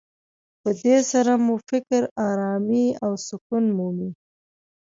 په 0.61 0.69
دې 0.83 0.97
سره 1.11 1.31
مو 1.45 1.55
فکر 1.69 2.01
ارامي 2.29 2.87
او 3.03 3.11
سکون 3.27 3.65
مومي. 3.77 4.09